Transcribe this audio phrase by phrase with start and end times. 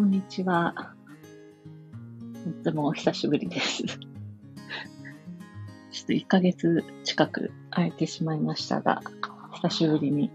[0.00, 0.94] こんにちは。
[2.42, 3.82] とってもお久しぶりです。
[3.84, 3.98] ちょっ
[6.06, 9.02] と1ヶ月近く空いてしまいましたが、
[9.52, 10.30] 久しぶりに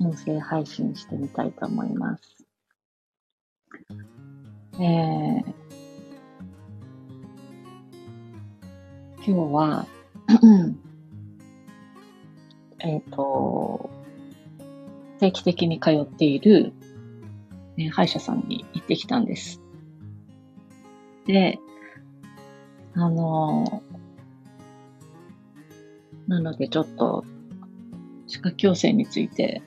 [0.00, 2.44] 音声配信してみたいと思います。
[4.80, 5.44] えー、
[9.18, 9.86] 今日は、
[12.80, 13.95] えっと、
[15.18, 16.72] 定期的に通っている、
[17.76, 19.60] ね、歯医者さんに行ってきたんです。
[21.26, 21.58] で、
[22.94, 23.82] あの、
[26.28, 27.24] なのでちょっと、
[28.26, 29.62] 歯科矯正について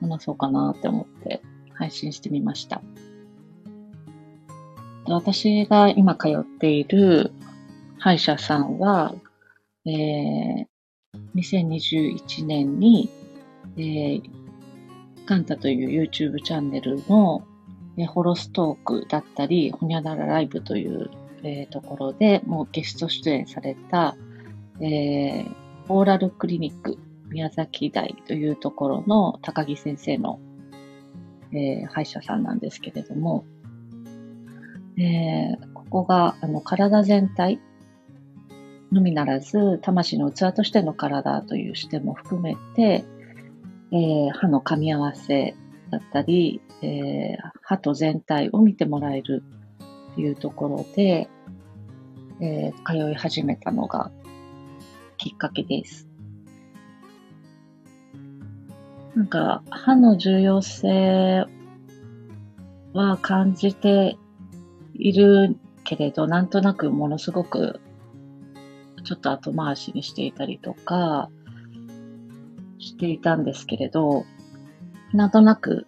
[0.00, 1.42] 話そうかなって思って
[1.74, 2.82] 配信してみました。
[5.06, 7.32] 私が今通っている
[7.98, 9.14] 歯医者さんは、
[9.86, 10.66] えー、
[11.34, 13.10] 2021年に、
[13.76, 14.43] えー、
[15.24, 17.46] カンタという YouTube チャンネルの、
[17.96, 21.10] えー、ホロストークだったり、ホニャララライブという、
[21.42, 24.16] えー、ところでもうゲスト出演された、
[24.80, 25.54] えー、
[25.88, 30.40] オーラルクリニック宮崎大というところの高木先生の、
[31.52, 33.44] えー、歯医者さんなんですけれども、
[34.96, 37.60] えー、ここがあの体全体
[38.92, 43.04] のみならず魂の器としての体という視点も含めて、
[43.94, 45.54] えー、歯の噛み合わせ
[45.90, 49.44] だったり、えー、歯と全体を見てもらえる
[50.16, 51.28] というところで、
[52.40, 54.10] えー、通い始めたのが
[55.16, 56.08] きっかけです。
[59.14, 61.46] なんか歯の重要性
[62.94, 64.18] は感じて
[64.94, 67.80] いるけれど、なんとなくものすごく
[69.04, 71.30] ちょっと後回しにしていたりとか
[72.84, 74.24] していたんですけれど、
[75.12, 75.86] なんとなく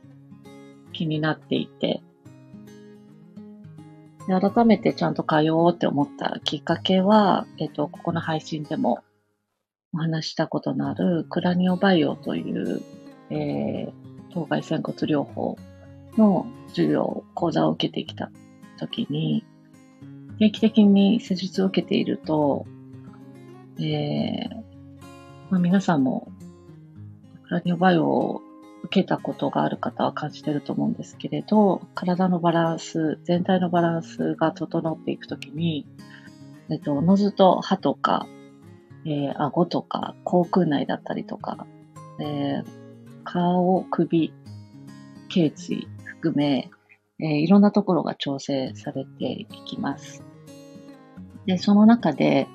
[0.92, 2.02] 気になっていて、
[4.26, 9.04] 改めてちゃんと通おうって思ったきっかけは、えっと、ここの配信でも
[9.94, 12.82] お話したことのあるクラニオバイオという、
[13.30, 13.92] えー、
[14.32, 15.56] 当該仙骨療法
[16.16, 18.30] の授業、講座を受けてきた
[18.78, 19.44] 時に、
[20.38, 22.66] 定期的に施術を受けていると、
[23.78, 24.66] えー
[25.50, 26.32] まあ、皆さんも
[27.48, 28.42] ラニオバイオを
[28.82, 35.86] 受けたことがある方は感じてると思うんですけれど、体のバランス、全体のバランスが整っていくときに、
[36.70, 38.26] えっと、おのずと歯とか、
[39.04, 41.66] えー、顎とか、口腔内だったりとか、
[42.20, 42.64] えー、
[43.24, 44.32] 顔、首、
[45.28, 46.70] 頸椎含め、
[47.18, 50.22] えー、いろんなところが調整されていきます。
[51.46, 52.48] で、その中で、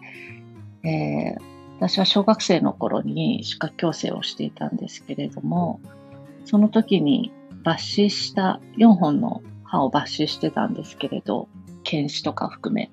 [0.83, 1.50] えー、
[1.81, 5.81] 私は小学生の頃に歯科矯正をしていたんですけれども、
[6.45, 7.31] その時に
[7.63, 11.49] 抜歯した4本の歯を抜歯してたんですけれど、
[11.83, 12.91] 検視とか含め、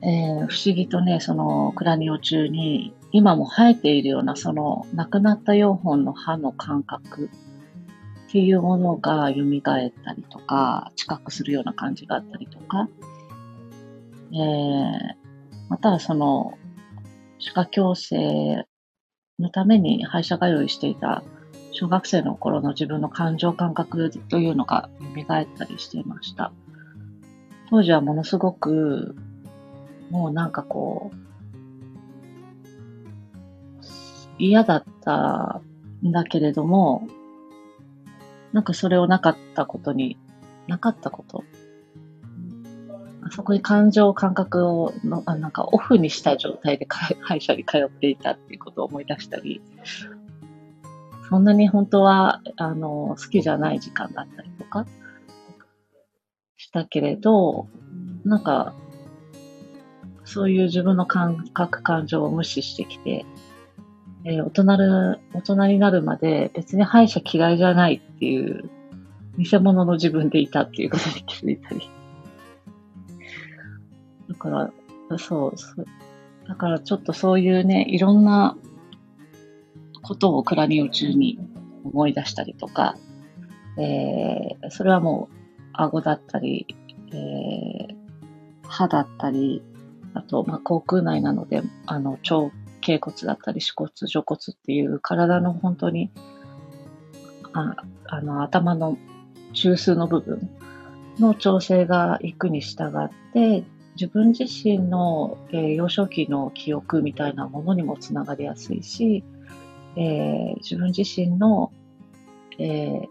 [0.00, 7.28] えー、不思議とね、そのクラニオ中に今も生えているようなその亡くなった4本の歯の感覚
[8.28, 12.88] っていうものが蘇ったりとか、知覚するような感じがあったりとか、
[14.32, 14.98] えー、
[15.68, 16.54] またはその
[17.40, 18.66] 歯科矯正
[19.38, 21.24] のために歯医者通いしていた
[21.72, 26.52] 小学生の頃の自分の感情感覚というのが蘇ったりしていました。
[27.70, 29.16] 当時はものすごく、
[30.10, 31.16] もうなんかこう、
[34.38, 35.62] 嫌だった
[36.04, 37.06] んだけれども、
[38.52, 40.18] なんかそれをなかったことに、
[40.66, 41.44] なかったこと。
[43.22, 46.86] あそこに感情感覚をのあなんかオフにした状態で
[47.20, 49.60] 歯医者に通っていたっていうことを思い出したり、
[51.28, 54.86] そんなに本当はあの好きじゃない時間だったりとか
[56.56, 57.68] したけれど、
[58.24, 58.74] なんか
[60.24, 63.26] そういう自分の感覚感情を無視してきて、
[64.24, 68.70] えー、大人る、大人になるまで別に歯医者嫌いじゃないっていう
[69.38, 71.99] 偽物の自分でいたっていうことに気づいたり。
[74.30, 75.52] だから、そう、
[76.48, 78.56] だからちょっとそういうね、いろんな
[80.02, 81.38] ことをクラニオ中に
[81.84, 82.96] 思い出したりとか、
[83.76, 85.34] えー、それはもう
[85.72, 86.66] 顎だったり、
[87.12, 87.96] えー、
[88.66, 89.62] 歯だったり、
[90.14, 92.50] あと、まあ、口腔内なので、あの、腸
[92.80, 96.10] 頸骨だったり、歯骨、除骨っていう体の本当に、
[97.52, 97.76] あ
[98.06, 98.96] あの、頭の
[99.52, 100.50] 中枢の部分
[101.18, 103.64] の調整が行くに従って、
[104.00, 109.22] 自分自身の、えー、幼少期の記憶みたいなものにもつながりやすいし、
[109.94, 111.70] えー、自分自身の、
[112.58, 113.08] えー、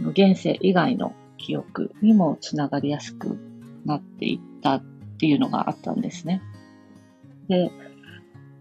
[0.00, 3.38] の現世以外の記憶にもつながりやすく
[3.84, 4.82] なっていったっ
[5.18, 6.40] ていうのがあったんですね。
[7.48, 7.70] で、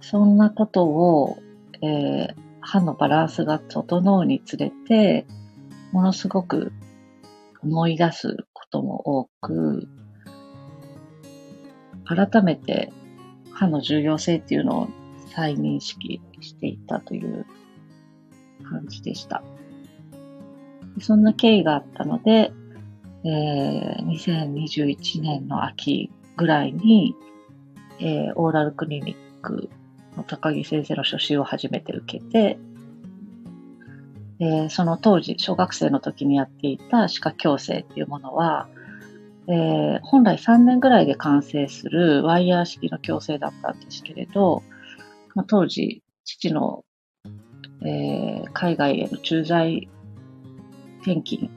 [0.02, 1.38] そんなことを、
[1.82, 5.26] えー、歯のバランスが整うにつれて、
[5.94, 6.74] ものすごく
[7.64, 9.88] 思い出すことも多く、
[12.06, 12.92] 改めて
[13.52, 14.88] 歯の重要性っていうのを
[15.34, 17.46] 再認識していったという
[18.70, 19.44] 感じでした。
[21.02, 22.54] そんな経緯があったので、
[23.24, 27.16] えー、2021年の秋ぐらいに、
[28.00, 29.70] えー、オーラルクリニック
[30.16, 32.58] の高木先生の初診を初めて受けて、
[34.40, 38.68] えー、その当時、小学生の時にやっていた歯科矯正っていうものは、
[39.48, 44.64] えー、本来3年ぐらいで完成するワイヤー式の矯正だったんですけれど、
[45.36, 46.84] まあ、当時、父の、
[47.82, 49.88] えー、海外への駐在
[51.02, 51.52] 転勤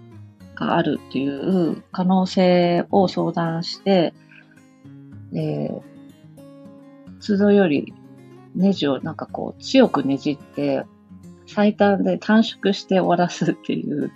[0.54, 4.12] があるという可能性を相談して、
[5.32, 5.80] えー、
[7.20, 7.94] 通常より
[8.54, 10.84] ネジをなんかこう強くねじって
[11.46, 14.12] 最短で短縮して終わらすっていう、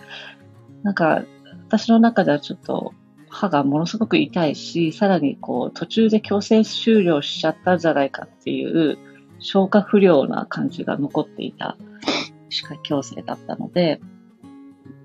[0.82, 1.22] なんか
[1.69, 2.92] 私の中ではちょっと
[3.32, 8.99] 歯がものすごく痛いし、さらにこう途中で強制終了しちゃったんじゃないかっていう
[9.38, 11.76] 消化不良な感じが残っていた
[12.50, 14.00] 歯科矯正だったので、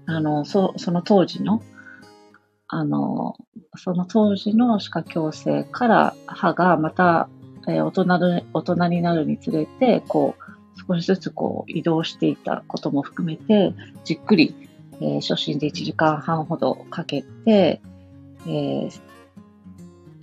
[0.05, 1.63] あの、そその当時の、
[2.67, 3.37] あの、
[3.77, 7.29] その当時の歯科矯正から歯がまた、
[7.69, 14.53] えー、大人の大人になるにつれて、こう、少しずつこう移動していたことも含めて、じっくり、
[14.99, 17.81] えー、初診で1時間半ほどかけて、
[18.45, 19.01] えー、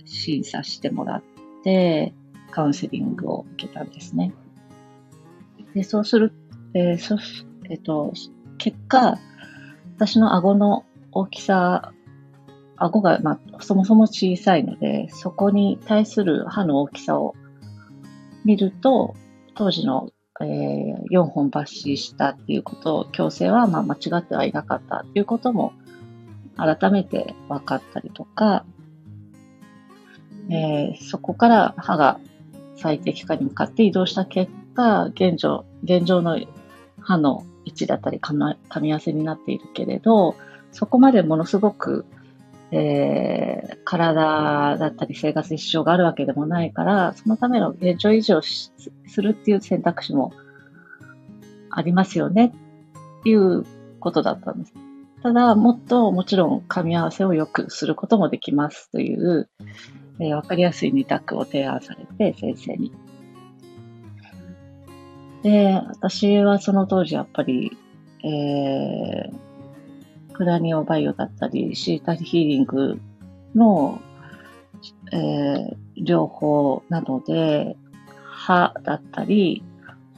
[0.05, 1.23] 審査してもらっ
[1.63, 2.13] て、
[2.51, 4.33] カウンセリングを受けたんですね。
[5.73, 6.31] で、そうする、
[6.73, 7.17] えー、そ
[7.69, 8.13] えっ、と、
[8.57, 9.17] 結果、
[9.97, 11.93] 私の顎の大きさ、
[12.77, 17.35] 顎が、まあ、そもそも小さいので、そこに対する歯の大きさを
[18.43, 19.15] 見ると、
[19.55, 20.09] 当時の、
[20.41, 21.65] えー、4本抜歯
[21.97, 25.73] したっていうことを、矯正はまあ間違ってはいなかったっていうことも
[26.57, 28.65] 改めて分かったりとか、
[30.49, 32.19] えー、そこから歯が
[32.75, 36.39] 最適化に向かって移動した結果、現状、現状の
[36.99, 38.33] 歯の位置だったり噛
[38.81, 40.35] み合わせになっているけれど、
[40.71, 42.05] そこまでものすごく、
[42.71, 48.71] えー、体だったり生活に支障があるわけでもないから、そのための現状維持をす
[49.21, 50.33] るっていう選択肢も
[51.69, 52.53] ありますよね
[53.19, 53.65] っていう
[53.99, 54.84] ことだったんです。
[55.25, 59.49] ただ、もっともちろん噛み合わせを良くすることもできますという、
[60.19, 62.93] えー、わかりやすい二択を提案されて、先生に。
[65.41, 67.75] で、私はその当時やっぱり、
[68.23, 72.99] えー、クラニオバイオだったり、シータヒーリング
[73.55, 73.99] の、
[75.11, 75.75] えー、
[76.05, 77.75] 療法などで、
[78.25, 79.63] 歯だったり、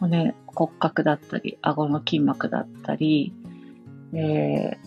[0.02, 3.34] 骨、骨格だったり、顎の筋膜だったり、
[4.14, 4.87] えー、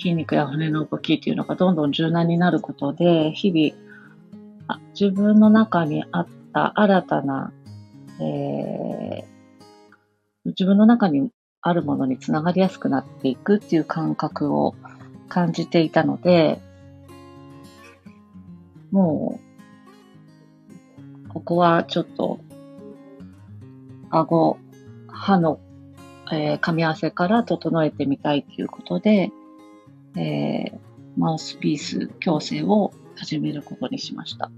[0.00, 3.90] 筋肉や骨の動きっていうのがどんどん柔軟になることで、日々、
[4.98, 7.52] 自分の中にあった新たな、
[8.20, 9.24] えー、
[10.46, 11.30] 自分の中に
[11.62, 14.74] あるものにつながりやすくなっていくっていう感覚を
[15.28, 16.60] 感じていたので、
[18.90, 19.40] も
[21.26, 22.40] う、ここはちょっと、
[24.10, 24.58] 顎、
[25.08, 25.60] 歯の、
[26.32, 29.30] えー、噛み合わせから整えてみたいということで、
[30.16, 30.78] えー、
[31.16, 34.50] マウスピース矯正を始めることにしました。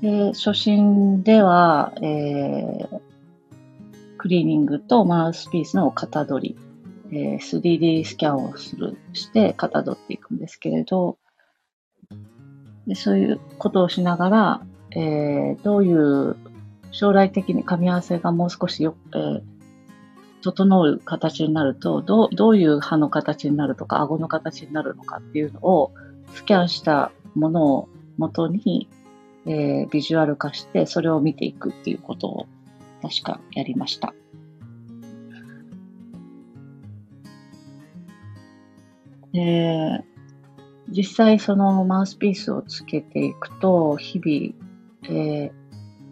[0.00, 3.00] で、初診では、えー、
[4.18, 6.56] クリーニングとマウスピースの型取
[7.10, 11.18] り、えー、3D スキャンをする、して型取っていくんですけれど、
[12.86, 16.36] でそういうことをしながら、えー、どういう
[16.90, 19.42] 将来的に噛み合わせがもう少しよ、えー、
[20.44, 25.92] 整う形になると、どう、どういう歯の形になるとか、顎の形になるのかっていうのを
[26.34, 28.88] スキャンしたものを元に、
[29.46, 32.46] えー、ビジュアル化して、それを見ていくっていうことを
[33.00, 34.14] 確かやりました。
[39.32, 40.04] で、
[40.90, 45.52] 実際そのマウスピースをつけていくと、日々、え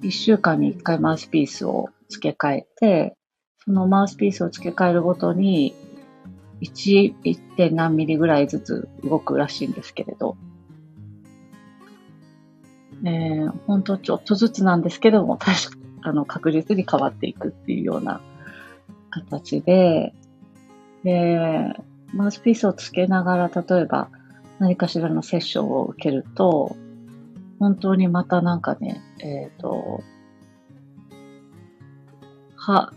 [0.01, 3.17] ー、1週間に1回マウスピースを付け替えて、
[3.65, 5.75] そのマウスピースを付け替えるごとに、
[6.63, 7.41] 1、1.
[7.57, 10.37] 点何ミリぐらいずつ動くらしいんですけれど、
[13.05, 18.21] えー、本当ちょっとずつなんですけども、確か、あの、確実に変わっていくっていうような
[19.11, 20.13] 形で、
[21.05, 21.75] で、
[22.13, 24.09] マウスピースをつけながら、例えば
[24.59, 26.77] 何かしらのセッションを受けると、
[27.59, 30.03] 本当にまたなんかね、えっ、ー、と、
[32.57, 32.93] 歯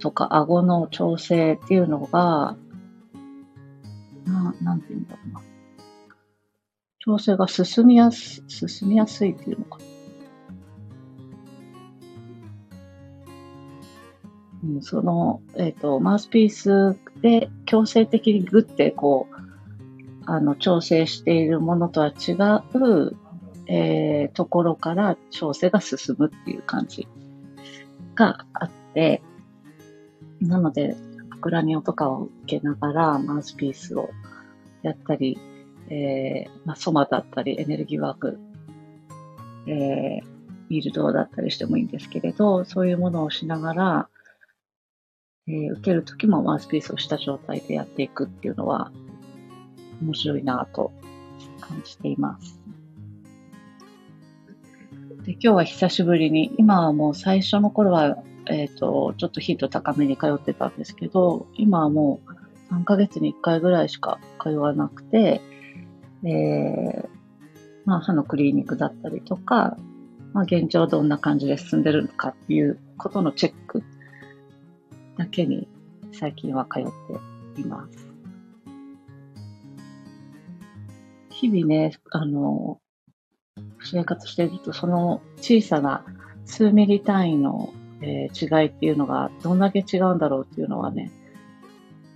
[0.00, 2.56] とか顎の調整っていうのが、
[4.24, 5.40] な、なんて言うんだろうな。
[6.98, 9.78] 調整が進みやす、進みやすいっていうのか。
[14.62, 19.34] うん、その、えっ、ー、と、マウスピースで強制的にグッてこう、
[20.26, 22.32] あの、調整しているものとは違
[22.74, 23.16] う、
[23.66, 27.08] えー、ところから調整が進むっていう感じ
[28.14, 29.22] があって、
[30.40, 30.96] なので、
[31.40, 34.10] クラニオとかを受けながらマウスピースを
[34.82, 35.38] やったり、
[35.88, 38.38] えー、まあ、ソマだったり、エネルギーワーク、
[39.66, 40.22] えー、
[40.68, 44.08] ミルドだったりしてもいいんですけれど、そういうものをしながら、
[45.48, 48.92] えー、受けるときもマウスピースをした状態でやっていくっていうのは
[50.00, 50.92] 面白いなと
[51.60, 52.60] 感じています。
[55.24, 58.16] で今日は久しぶりに、今はもう最初の頃は、
[58.50, 62.20] えっ、ー、と、ちょっとヒート高めに通ってたんですけど、今はも
[62.70, 65.40] う3ヶ月に1回ぐらいしか通わなくて、
[66.24, 67.08] えー、
[67.84, 69.76] まあ、歯のクリーニングだったりとか、
[70.32, 73.82] まあ、現状どんな感じで進んでるのかっていうことのチェック
[75.16, 75.68] だけに
[76.12, 76.84] 最近は通っ
[77.54, 78.10] ています。
[81.30, 82.80] 日々ね、あの、
[83.82, 86.04] 生活してると、その小さな
[86.44, 91.10] 数ミリ単位の、えー、違いっていうのがどんだけ違うんだろうっていうのはね、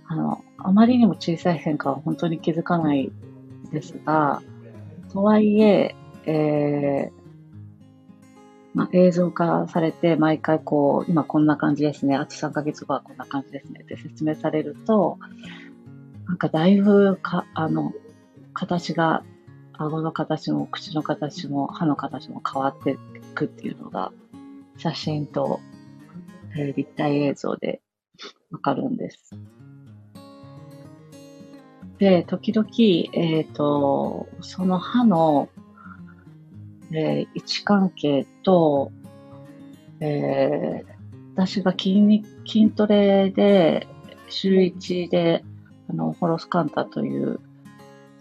[0.07, 3.11] あの、あまりにも小さい変化は本当に気づかない
[3.71, 4.41] ですが、
[5.11, 7.25] とはいえ、えー、
[8.73, 15.17] まあ、映像化されて、毎回こう、今こんな感じですね、あと3ヶ月後はこんな感じですねって説明されると、
[16.27, 17.93] なんかだいぶか、あの、
[18.53, 19.23] 形が、
[19.77, 22.95] 顎の形も口の形も歯の形も変わってい
[23.33, 24.11] くっていうのが、
[24.77, 25.59] 写真と、
[26.55, 27.81] えー、立体映像で
[28.51, 29.31] わかるんです。
[31.97, 32.67] で、時々、
[33.13, 35.49] えっ、ー、と、その歯の、
[36.91, 38.91] えー、位置関係と、
[40.01, 40.95] えー、
[41.35, 43.87] 私が筋筋トレで、
[44.29, 45.43] 週1で、
[45.89, 47.39] あの、ホロスカンタという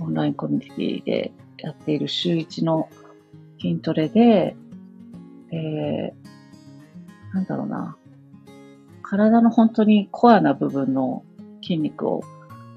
[0.01, 2.89] オンラインコミュニティでやっている週1の
[3.61, 4.57] 筋トレで、
[5.51, 7.97] えー、なんだろうな、
[9.15, 11.25] 体の本当にコアな部分の
[11.63, 12.25] 筋肉を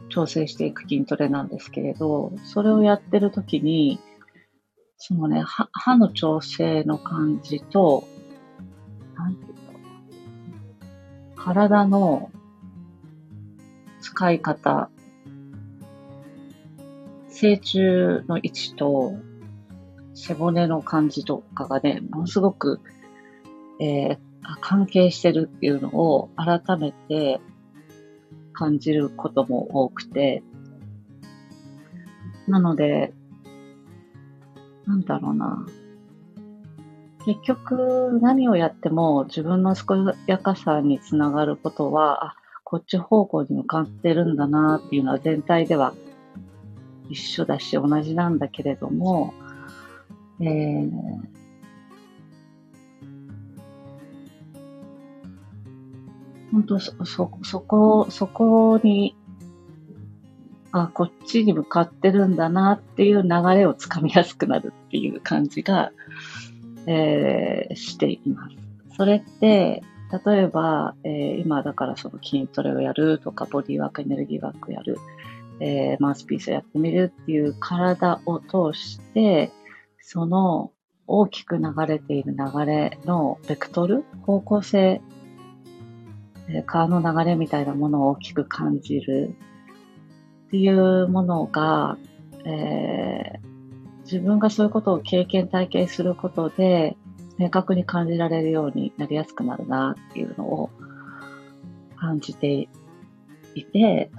[0.10, 4.00] 調整していく筋トレなんですけれど、それをやってる時に、
[4.98, 8.08] そのね、歯の調整の感じと、
[9.16, 9.64] なんていうの
[11.36, 12.30] 体の
[14.02, 14.92] 使い方、
[17.30, 17.80] 成虫
[18.28, 19.16] の位置と
[20.14, 22.80] 背骨の感じとかがね、ものすごく、
[23.82, 24.27] えー、
[24.62, 27.42] 関係してるっていうのを改めて
[28.54, 30.44] 感じることも多くて、
[32.48, 33.14] なので、
[34.86, 35.66] なんだろうな。
[37.26, 45.94] 結局、何をやっても自分の健やかさにつながることは、あ、こっち方向に向かってるんだなっていうのは全体では
[47.10, 49.34] 一緒だし同じなんだけれども、
[50.42, 50.92] えー、
[56.58, 59.16] 本当そ、そ、そこ、そこに、
[60.72, 65.92] あ、こっちに向かってるんだなっていう流れをつかみやすくなるっていう感じが、
[66.88, 68.56] えー、しています。
[68.96, 69.84] それって、
[70.26, 74.98] 例えば、えー、今だからその筋トレをやるとか、ボディワーク、エネルギーワークやる、
[75.60, 79.52] えー、マウスピースをやってみるっていう体を通して、
[80.02, 80.72] その
[81.06, 85.02] 大きく流れている流れのベクトル、方向性
[86.66, 89.36] 川の流れみたいなものを大きく感じる
[90.48, 91.98] っていうものが、
[92.46, 96.96] えー、自分がそういうことを経験体験することで
[97.38, 100.70] 明確に感じられるようになりやすくなるなっていうのを
[101.98, 102.70] 感じて
[103.54, 104.10] いて、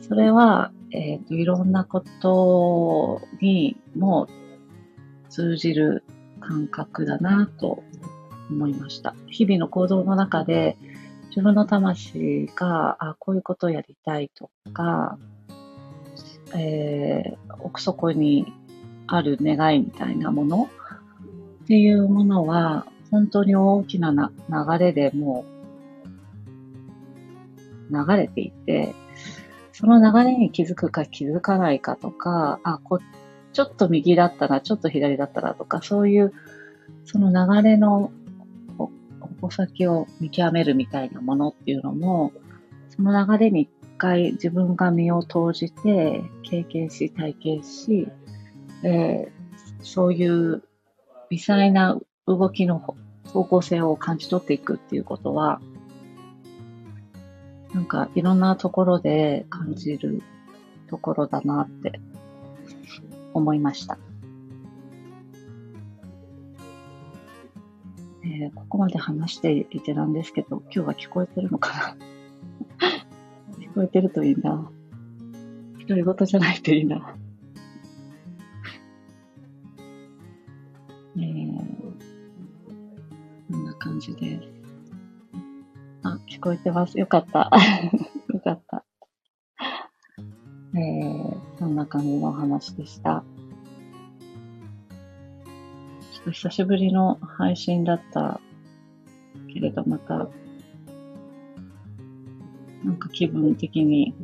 [0.00, 4.28] それは、え、ー、と、いろんなことにも
[5.28, 6.04] 通じる
[6.40, 7.82] 感覚だなと
[8.50, 9.14] 思いました。
[9.26, 10.76] 日々の行動の中で、
[11.36, 15.18] 自分の魂が、あ、こういうことをやりたいとか、
[16.54, 18.50] えー、奥底に
[19.06, 20.70] ある願いみたいなもの
[21.64, 25.44] っていうものは、本当に大きなな流れでも
[27.90, 28.94] う流れていて、
[29.72, 32.98] その流れに気づくか気づかないかとか、あ、こ、
[33.52, 36.32] ちょっと右だったな、ちょっと左だったなとか、そういう、
[37.04, 38.10] その流れの
[39.40, 42.32] 矛先を見極めるみたいなものっていうのも、
[42.88, 48.08] その流れに一回自分が身を投じて、経験し、体験し、
[48.82, 50.62] えー、そういう
[51.28, 52.96] 微細な動きの
[53.32, 55.60] 方向性を感じ取っていくっていうことは、
[57.74, 60.22] なんかいろんなところで感じる
[60.88, 62.00] ところだなって
[63.34, 63.98] 思いました。
[68.28, 71.96] えー、ここまで話していてなんですけど、今日は聞こえてるのか
[72.80, 72.96] な？
[73.64, 74.68] 聞こえてるといいな。
[75.78, 77.16] 独り言じゃないといいな。
[81.16, 81.56] えー、
[83.48, 84.48] こんな感じです。
[86.02, 86.98] あ、聞こえてます。
[86.98, 87.48] よかった。
[88.34, 88.84] よかった。
[90.74, 93.22] えー、そんな感じのお話でした。
[96.32, 98.40] 久しぶりの配信だった
[99.52, 100.28] けれど、また、
[102.84, 104.14] なんか気分的に、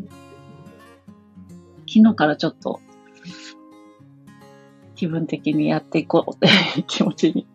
[1.86, 2.80] 昨日からちょっと、
[4.94, 6.48] 気分的にやっていこうって
[6.86, 7.46] 気持ちに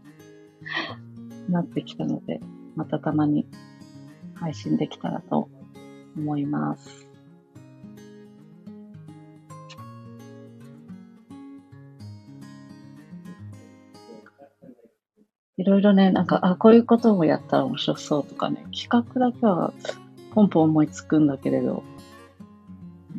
[1.49, 2.39] なってきたので、
[2.75, 3.47] またたまに
[4.35, 5.49] 配信できたらと
[6.15, 7.06] 思います。
[15.69, 19.73] ろいろね、なんか、あ、こういうこともやったら面白そうとかね、企画だけは
[20.33, 21.83] ポンポン思いつくんだけれど、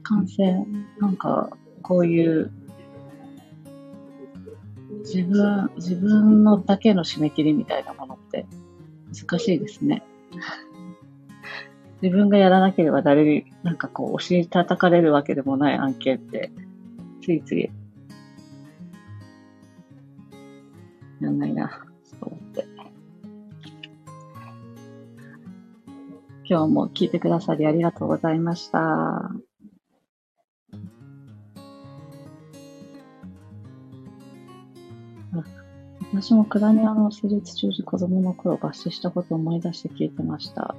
[0.02, 0.64] 完成、
[0.98, 1.50] なんか、
[1.82, 2.50] こういう
[5.00, 8.46] 自分、自分のだけの締め切りみたいなものって
[9.14, 10.02] 難しいですね。
[12.02, 16.52] 自分がやらなければ誰になんかこう、お尻叩かれるわけでもない案件って、
[17.22, 17.70] ついつい、
[21.20, 21.84] やんないな、
[22.20, 22.66] そう思って。
[26.44, 29.30] 今日も聞いてくださりありがとうございました。
[36.12, 40.74] 私もクラニアの施術中に子供の頃抜歯したことを思い出して聞いてました。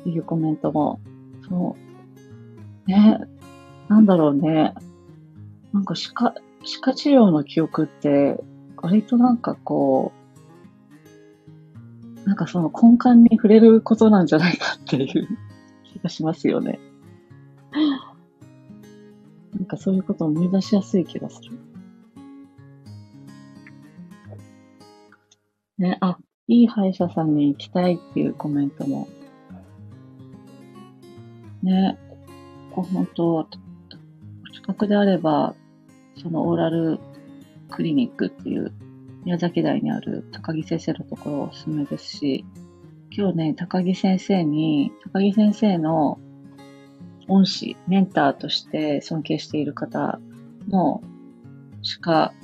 [0.00, 1.00] っていうコメントも、
[1.48, 1.76] そ
[2.86, 2.90] う。
[2.90, 3.18] ね、
[3.88, 4.74] なんだろうね。
[5.72, 8.38] なんか歯科、歯科治療の記憶って、
[8.76, 10.19] 割となんかこう、
[12.24, 15.28] なんかその根幹に触れることなんじゃないかっていう
[15.84, 16.78] 気がしますよね。
[19.54, 21.58] なんかそういうことを思い出しやすい気がする。
[25.78, 29.08] ね、あ、いい歯医者さんに行きたいっていうコメントも
[31.62, 31.98] ね、
[32.70, 33.46] こう本当、
[34.52, 35.54] 近くであれば、
[36.16, 36.98] そのオーラル
[37.70, 38.72] クリニックっていう
[39.24, 42.44] 宮崎台にある高木先生のところおすすめですし、
[43.10, 46.18] 今日ね、高木先生に、高木先生の
[47.28, 50.20] 恩師、メンターとして尊敬している方
[50.68, 51.02] の
[51.82, 52.34] 歯科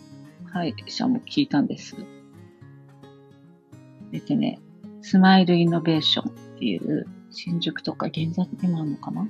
[0.52, 1.96] 歯医者も聞いたんです。
[4.10, 4.58] でね、
[5.02, 9.28] スマイルイノベーションっていう新宿とか銀座にもあるのかな？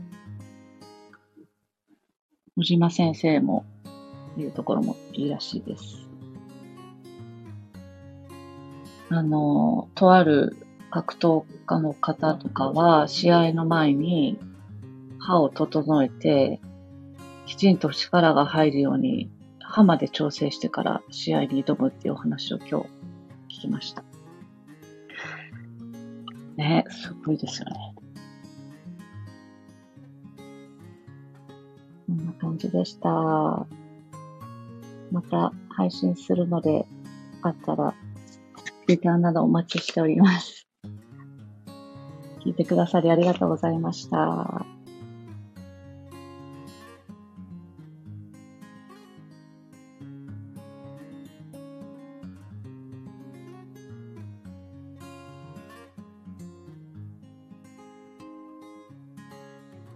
[2.57, 3.65] 小島先生も
[4.39, 6.06] いうところもいいらしいです。
[9.09, 10.57] あの、とある
[10.91, 14.39] 格闘家の方とかは、試合の前に
[15.19, 16.61] 歯を整えて、
[17.47, 22.85] きちんと力が入るように歯まで調整してから試合に挑むっていうお話を今
[23.49, 24.03] 日聞きました。
[26.57, 27.95] ね、すごいですよね。
[32.07, 33.11] こんな感じでした。
[33.11, 33.67] ま
[35.31, 36.87] た配信するので、よ
[37.43, 37.95] かったら、
[38.87, 40.67] レターなどお待ちしております。
[42.45, 44.76] 聞いてくださりありがとうございました。